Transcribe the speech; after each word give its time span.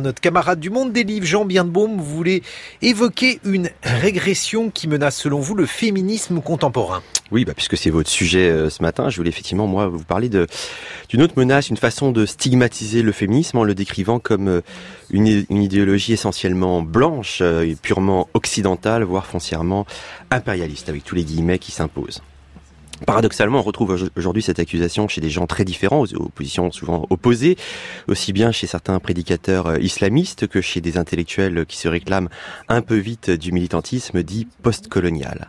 Notre 0.00 0.20
camarade 0.20 0.60
du 0.60 0.70
monde 0.70 0.92
des 0.92 1.02
livres, 1.02 1.26
Jean 1.26 1.44
Bienbaume, 1.44 2.00
voulait 2.00 2.42
évoquer 2.82 3.40
une 3.44 3.68
régression 3.82 4.70
qui 4.70 4.86
menace, 4.86 5.16
selon 5.16 5.40
vous, 5.40 5.56
le 5.56 5.66
féminisme 5.66 6.40
contemporain. 6.40 7.02
Oui, 7.32 7.44
bah, 7.44 7.52
puisque 7.52 7.76
c'est 7.76 7.90
votre 7.90 8.08
sujet 8.08 8.48
euh, 8.48 8.70
ce 8.70 8.80
matin, 8.80 9.10
je 9.10 9.16
voulais 9.16 9.30
effectivement, 9.30 9.66
moi, 9.66 9.88
vous 9.88 10.04
parler 10.04 10.28
d'une 10.28 11.20
autre 11.20 11.34
menace, 11.36 11.68
une 11.68 11.76
façon 11.76 12.12
de 12.12 12.26
stigmatiser 12.26 13.02
le 13.02 13.10
féminisme 13.10 13.58
en 13.58 13.64
le 13.64 13.74
décrivant 13.74 14.20
comme 14.20 14.46
euh, 14.46 14.60
une, 15.10 15.26
idéologie 15.50 16.12
essentiellement 16.12 16.80
blanche 16.80 17.40
euh, 17.42 17.74
purement 17.82 18.28
occidentale, 18.34 19.02
voire 19.02 19.26
foncièrement 19.26 19.84
impérialiste, 20.30 20.88
avec 20.88 21.02
tous 21.02 21.16
les 21.16 21.24
guillemets 21.24 21.58
qui 21.58 21.72
s'imposent. 21.72 22.22
Paradoxalement, 23.06 23.60
on 23.60 23.62
retrouve 23.62 24.10
aujourd'hui 24.16 24.42
cette 24.42 24.58
accusation 24.58 25.08
chez 25.08 25.20
des 25.20 25.30
gens 25.30 25.46
très 25.46 25.64
différents, 25.64 26.04
aux 26.04 26.28
positions 26.28 26.70
souvent 26.70 27.06
opposées, 27.10 27.56
aussi 28.08 28.32
bien 28.32 28.52
chez 28.52 28.66
certains 28.66 28.98
prédicateurs 28.98 29.68
euh, 29.68 29.78
islamistes 29.78 30.46
que 30.46 30.60
chez 30.60 30.80
des 30.80 30.98
intellectuels 30.98 31.64
qui 31.66 31.76
se 31.76 31.88
réclament 31.88 32.28
un 32.68 32.82
peu 32.82 32.96
vite 32.96 33.30
du 33.30 33.52
militantisme 33.52 34.22
dit 34.22 34.46
postcolonial. 34.62 35.48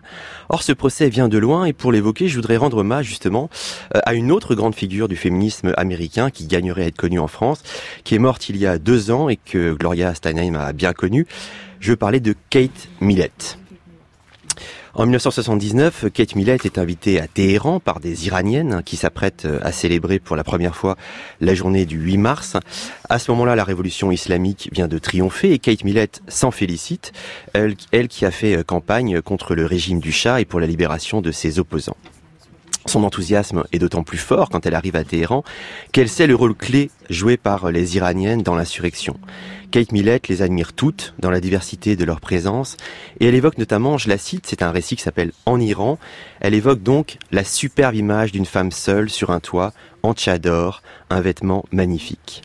Or, 0.49 0.63
ce 0.63 0.71
procès 0.71 1.09
vient 1.09 1.27
de 1.27 1.37
loin 1.37 1.65
et 1.65 1.73
pour 1.73 1.91
l'évoquer, 1.91 2.27
je 2.27 2.35
voudrais 2.35 2.57
rendre 2.57 2.77
hommage 2.77 3.05
justement 3.05 3.49
euh, 3.95 3.99
à 4.05 4.13
une 4.13 4.31
autre 4.31 4.55
grande 4.55 4.75
figure 4.75 5.07
du 5.07 5.15
féminisme 5.15 5.73
américain 5.77 6.29
qui 6.29 6.47
gagnerait 6.47 6.83
à 6.83 6.87
être 6.87 6.97
connue 6.97 7.19
en 7.19 7.27
France, 7.27 7.63
qui 8.03 8.15
est 8.15 8.19
morte 8.19 8.49
il 8.49 8.57
y 8.57 8.65
a 8.65 8.77
deux 8.77 9.11
ans 9.11 9.29
et 9.29 9.37
que 9.37 9.73
Gloria 9.73 10.13
Steinem 10.13 10.55
a 10.55 10.73
bien 10.73 10.93
connue. 10.93 11.25
Je 11.79 11.91
veux 11.91 11.97
parler 11.97 12.19
de 12.19 12.35
Kate 12.49 12.89
Millett. 12.99 13.58
En 14.95 15.03
1979, 15.03 16.05
Kate 16.11 16.35
Millett 16.35 16.65
est 16.65 16.79
invitée 16.79 17.19
à 17.19 17.27
Téhéran 17.27 17.79
par 17.79 17.99
des 17.99 18.25
Iraniennes 18.25 18.81
qui 18.83 18.97
s'apprêtent 18.97 19.45
euh, 19.45 19.59
à 19.61 19.71
célébrer 19.71 20.17
pour 20.17 20.35
la 20.35 20.43
première 20.43 20.75
fois 20.75 20.97
la 21.41 21.53
journée 21.53 21.85
du 21.85 21.99
8 21.99 22.17
mars. 22.17 22.57
À 23.07 23.19
ce 23.19 23.29
moment-là, 23.31 23.55
la 23.55 23.63
révolution 23.63 24.11
islamique 24.11 24.69
vient 24.71 24.87
de 24.87 24.97
triompher 24.97 25.53
et 25.53 25.59
Kate 25.59 25.83
Millett 25.83 26.21
s'en 26.27 26.49
félicite, 26.49 27.11
elle, 27.53 27.75
elle 27.91 28.07
qui 28.07 28.25
a 28.25 28.31
fait 28.31 28.57
euh, 28.57 28.63
campagne 28.63 29.21
contre 29.21 29.53
le 29.53 29.65
régime 29.65 29.99
du 29.99 30.11
Shah 30.11 30.41
et 30.41 30.45
pour 30.45 30.59
la 30.59 30.65
libération 30.65 31.21
de 31.21 31.31
ses 31.31 31.59
opposants. 31.59 31.97
Son 32.89 33.03
enthousiasme 33.03 33.65
est 33.71 33.77
d'autant 33.77 34.01
plus 34.01 34.17
fort 34.17 34.49
quand 34.49 34.65
elle 34.65 34.73
arrive 34.73 34.95
à 34.95 35.03
Téhéran 35.03 35.43
qu'elle 35.91 36.09
sait 36.09 36.25
le 36.25 36.33
rôle 36.33 36.55
clé 36.55 36.89
joué 37.11 37.37
par 37.37 37.69
les 37.69 37.97
Iraniennes 37.97 38.41
dans 38.41 38.55
l'insurrection. 38.55 39.19
Kate 39.69 39.91
Millett 39.91 40.27
les 40.27 40.41
admire 40.41 40.73
toutes 40.73 41.13
dans 41.19 41.29
la 41.29 41.39
diversité 41.39 41.95
de 41.95 42.03
leur 42.03 42.19
présence 42.19 42.77
et 43.19 43.27
elle 43.27 43.35
évoque 43.35 43.59
notamment, 43.59 43.99
je 43.99 44.09
la 44.09 44.17
cite, 44.17 44.47
c'est 44.47 44.63
un 44.63 44.71
récit 44.71 44.95
qui 44.95 45.03
s'appelle 45.03 45.33
En 45.45 45.59
Iran, 45.59 45.99
elle 46.39 46.55
évoque 46.55 46.81
donc 46.81 47.19
la 47.31 47.43
superbe 47.43 47.93
image 47.93 48.31
d'une 48.31 48.47
femme 48.47 48.71
seule 48.71 49.11
sur 49.11 49.29
un 49.29 49.39
toit 49.39 49.71
en 50.01 50.15
tchador, 50.15 50.81
un 51.11 51.21
vêtement 51.21 51.65
magnifique. 51.71 52.41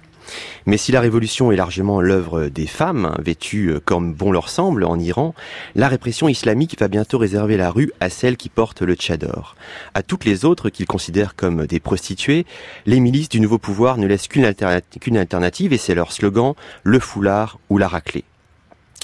Mais 0.66 0.76
si 0.76 0.92
la 0.92 1.00
révolution 1.00 1.52
est 1.52 1.56
largement 1.56 2.00
l'œuvre 2.00 2.46
des 2.46 2.66
femmes, 2.66 3.14
vêtues 3.18 3.70
euh, 3.70 3.80
comme 3.84 4.14
bon 4.14 4.32
leur 4.32 4.48
semble 4.48 4.84
en 4.84 4.98
Iran, 4.98 5.34
la 5.74 5.88
répression 5.88 6.28
islamique 6.28 6.78
va 6.78 6.88
bientôt 6.88 7.18
réserver 7.18 7.56
la 7.56 7.70
rue 7.70 7.92
à 8.00 8.10
celles 8.10 8.36
qui 8.36 8.48
portent 8.48 8.82
le 8.82 8.94
tchador. 8.94 9.56
À 9.94 10.02
toutes 10.02 10.24
les 10.24 10.44
autres 10.44 10.70
qu'ils 10.70 10.86
considèrent 10.86 11.36
comme 11.36 11.66
des 11.66 11.80
prostituées, 11.80 12.46
les 12.86 13.00
milices 13.00 13.28
du 13.28 13.40
nouveau 13.40 13.58
pouvoir 13.58 13.98
ne 13.98 14.06
laissent 14.06 14.28
qu'une 14.28 15.16
alternative 15.16 15.72
et 15.72 15.78
c'est 15.78 15.94
leur 15.94 16.12
slogan, 16.12 16.54
le 16.82 16.98
foulard 16.98 17.58
ou 17.68 17.78
la 17.78 17.88
raclée. 17.88 18.24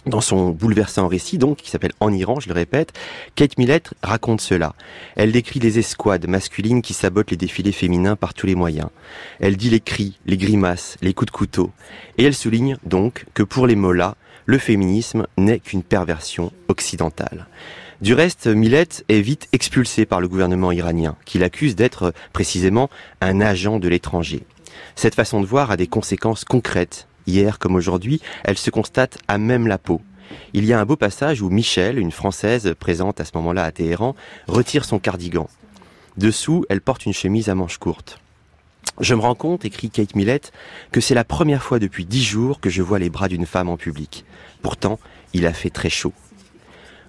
Dans 0.06 0.23
son 0.23 0.51
bouleversant 0.51 1.09
récit, 1.09 1.37
donc, 1.37 1.59
qui 1.59 1.70
s'appelle 1.70 1.93
En 2.01 2.11
Iran, 2.12 2.41
je 2.41 2.48
le 2.48 2.55
répète, 2.55 2.93
Kate 3.34 3.59
Millett 3.59 3.93
raconte 4.03 4.41
cela. 4.41 4.75
Elle 5.15 5.31
décrit 5.31 5.61
les 5.61 5.79
escouades 5.79 6.27
masculines 6.27 6.81
qui 6.81 6.95
sabotent 6.95 7.31
les 7.31 7.37
défilés 7.37 7.73
féminins 7.73 8.17
par 8.17 8.33
tous 8.33 8.47
les 8.47 8.55
moyens. 8.55 8.89
Elle 9.41 9.59
dit 9.59 9.69
les 9.69 9.81
cris, 9.81 10.19
les 10.25 10.39
grimaces, 10.39 10.97
les 11.03 11.12
coups 11.12 11.31
de 11.31 11.37
couteau. 11.37 11.71
Et 12.17 12.25
elle 12.25 12.34
souligne, 12.34 12.78
donc, 12.84 13.27
que 13.34 13.43
pour 13.43 13.67
les 13.67 13.77
mollahs, 13.77 14.17
le 14.47 14.56
féminisme 14.56 15.27
n'est 15.37 15.61
qu'une 15.61 15.83
perversion 15.83 16.51
occidentale. 16.69 17.47
Du 18.01 18.15
reste, 18.15 18.47
Millett 18.47 19.05
est 19.11 19.21
vite 19.21 19.48
expulsée 19.53 20.06
par 20.06 20.23
le 20.23 20.28
gouvernement 20.28 20.73
iranien, 20.73 21.17
qui 21.27 21.38
l'accuse 21.38 21.77
d'être 21.77 22.15
précisément 22.32 22.88
un 23.21 23.43
agent 23.43 23.78
de 23.78 23.88
l'étranger. 23.88 24.44
Cette 24.97 25.15
façon 25.15 25.43
de 25.43 25.47
voir 25.47 25.71
a 25.71 25.77
des 25.77 25.87
conséquences 25.87 26.47
concrètes 26.47 27.06
Hier 27.26 27.58
comme 27.58 27.75
aujourd'hui, 27.75 28.20
elle 28.44 28.58
se 28.58 28.70
constate 28.70 29.19
à 29.28 29.38
même 29.38 29.66
la 29.66 29.78
peau. 29.78 30.00
Il 30.53 30.64
y 30.64 30.72
a 30.72 30.81
un 30.81 30.84
beau 30.84 30.97
passage 30.97 31.42
où 31.42 31.50
Michel, 31.50 31.98
une 31.98 32.12
Française 32.12 32.75
présente 32.78 33.20
à 33.20 33.25
ce 33.25 33.32
moment-là 33.34 33.64
à 33.64 33.72
Téhéran, 33.72 34.14
retire 34.47 34.84
son 34.84 34.98
cardigan. 34.98 35.48
Dessous, 36.16 36.64
elle 36.69 36.81
porte 36.81 37.06
une 37.06 37.12
chemise 37.12 37.48
à 37.48 37.54
manches 37.54 37.78
courtes. 37.78 38.20
Je 39.00 39.14
me 39.14 39.20
rends 39.20 39.34
compte, 39.34 39.64
écrit 39.64 39.91
Kate 39.91 40.14
Millett, 40.14 40.53
que 40.92 41.00
c'est 41.00 41.14
la 41.14 41.25
première 41.25 41.62
fois 41.62 41.78
depuis 41.78 42.04
dix 42.04 42.22
jours 42.22 42.60
que 42.60 42.70
je 42.70 42.82
vois 42.82 42.98
les 42.98 43.10
bras 43.10 43.28
d'une 43.28 43.47
femme 43.47 43.69
en 43.69 43.76
public. 43.76 44.25
Pourtant, 44.62 44.98
il 45.32 45.47
a 45.47 45.52
fait 45.52 45.70
très 45.70 45.91
chaud. 45.91 46.12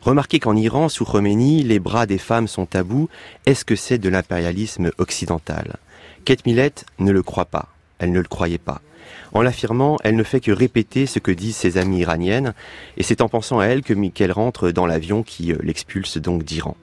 Remarquez 0.02 0.40
qu'en 0.40 0.56
Iran, 0.56 0.90
sous 0.90 1.06
Khomeini, 1.06 1.64
les 1.64 1.80
bras 1.80 2.06
des 2.06 2.18
femmes 2.18 2.48
sont 2.48 2.66
tabous. 2.66 3.10
Est-ce 3.46 3.66
que 3.66 3.76
c'est 3.76 4.00
de 4.00 4.10
l'impérialisme 4.10 4.92
occidental? 4.98 5.78
Kate 6.26 6.46
Millett 6.46 6.86
ne 7.00 7.12
le 7.12 7.24
croit 7.24 7.46
pas. 7.46 7.70
Elle 8.02 8.12
ne 8.12 8.20
le 8.20 8.28
croyait 8.28 8.58
pas. 8.58 8.82
En 9.32 9.42
l'affirmant, 9.42 9.98
elle 10.04 10.16
ne 10.16 10.24
fait 10.24 10.42
que 10.42 10.52
répéter 10.52 11.06
ce 11.06 11.20
que 11.20 11.32
disent 11.32 11.56
ses 11.56 11.78
amies 11.78 12.00
iraniennes, 12.00 12.54
et 12.98 13.04
c'est 13.04 13.22
en 13.22 13.30
pensant 13.30 13.60
à 13.60 13.66
elle 13.68 13.84
que 13.84 13.94
qu'elle 14.10 14.32
rentre 14.32 14.72
dans 14.72 14.88
l'avion 14.88 15.24
qui 15.24 15.54
euh, 15.54 15.58
l'expulse 15.62 16.18
donc 16.18 16.44
d'Iran. 16.44 16.76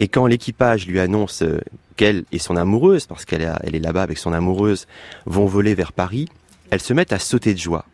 Et 0.00 0.08
quand 0.08 0.26
l'équipage 0.26 0.86
lui 0.86 1.00
annonce 1.00 1.42
euh, 1.42 1.60
qu'elle 1.96 2.24
et 2.32 2.38
son 2.38 2.56
amoureuse, 2.56 3.06
parce 3.06 3.24
qu'elle 3.24 3.42
est 3.42 3.78
là-bas 3.78 4.02
avec 4.02 4.18
son 4.18 4.32
amoureuse, 4.32 4.86
vont 5.26 5.46
voler 5.46 5.74
vers 5.74 5.92
Paris, 5.92 6.28
elle 6.70 6.80
se 6.80 6.94
met 6.94 7.12
à 7.12 7.18
sauter 7.18 7.52
de 7.52 7.58
joie. 7.58 7.84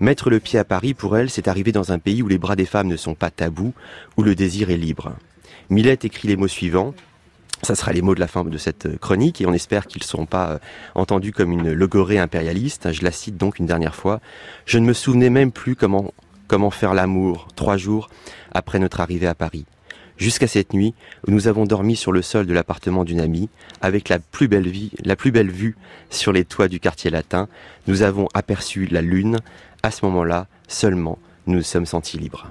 Mettre 0.00 0.30
le 0.30 0.40
pied 0.40 0.58
à 0.58 0.64
Paris, 0.64 0.94
pour 0.94 1.16
elle, 1.16 1.28
c'est 1.28 1.46
arriver 1.46 1.72
dans 1.72 1.92
un 1.92 1.98
pays 1.98 2.22
où 2.22 2.28
les 2.28 2.38
bras 2.38 2.56
des 2.56 2.64
femmes 2.64 2.88
ne 2.88 2.96
sont 2.96 3.14
pas 3.14 3.30
tabous, 3.30 3.74
où 4.16 4.22
le 4.22 4.34
désir 4.34 4.70
est 4.70 4.76
libre. 4.76 5.12
Millette 5.68 6.04
écrit 6.04 6.26
les 6.26 6.36
mots 6.36 6.48
suivants. 6.48 6.94
Ça 7.62 7.74
sera 7.74 7.92
les 7.92 8.00
mots 8.00 8.14
de 8.14 8.20
la 8.20 8.26
fin 8.26 8.42
de 8.42 8.58
cette 8.58 8.86
euh, 8.86 8.96
chronique 8.96 9.40
et 9.40 9.46
on 9.46 9.52
espère 9.52 9.86
qu'ils 9.86 10.02
ne 10.02 10.06
seront 10.06 10.26
pas 10.26 10.52
euh, 10.52 10.58
entendus 10.94 11.32
comme 11.32 11.52
une 11.52 11.72
logorée 11.72 12.18
impérialiste. 12.18 12.92
Je 12.92 13.02
la 13.02 13.12
cite 13.12 13.36
donc 13.36 13.58
une 13.58 13.66
dernière 13.66 13.94
fois. 13.94 14.20
Je 14.64 14.78
ne 14.78 14.86
me 14.86 14.94
souvenais 14.94 15.28
même 15.28 15.52
plus 15.52 15.76
comment, 15.76 16.14
comment 16.48 16.70
faire 16.70 16.94
l'amour 16.94 17.48
trois 17.56 17.76
jours 17.76 18.08
après 18.52 18.78
notre 18.78 19.00
arrivée 19.00 19.26
à 19.26 19.34
Paris. 19.34 19.66
Jusqu'à 20.16 20.46
cette 20.46 20.72
nuit 20.72 20.94
où 21.26 21.30
nous 21.30 21.48
avons 21.48 21.64
dormi 21.64 21.96
sur 21.96 22.12
le 22.12 22.22
sol 22.22 22.46
de 22.46 22.52
l'appartement 22.52 23.04
d'une 23.04 23.20
amie 23.20 23.48
avec 23.82 24.08
la 24.08 24.18
plus 24.18 24.48
belle 24.48 24.68
vie, 24.68 24.90
la 25.04 25.16
plus 25.16 25.30
belle 25.30 25.50
vue 25.50 25.76
sur 26.10 26.32
les 26.32 26.44
toits 26.44 26.68
du 26.68 26.80
quartier 26.80 27.10
latin. 27.10 27.48
Nous 27.86 28.02
avons 28.02 28.28
aperçu 28.34 28.86
la 28.86 29.02
lune. 29.02 29.38
À 29.82 29.90
ce 29.90 30.04
moment-là, 30.06 30.46
seulement, 30.68 31.18
nous 31.46 31.56
nous 31.56 31.62
sommes 31.62 31.86
sentis 31.86 32.18
libres. 32.18 32.46